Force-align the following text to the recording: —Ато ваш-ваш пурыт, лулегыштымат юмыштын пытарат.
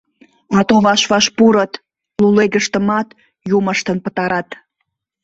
—Ато 0.57 0.75
ваш-ваш 0.85 1.25
пурыт, 1.37 1.73
лулегыштымат 2.21 3.07
юмыштын 3.57 3.97
пытарат. 4.03 4.49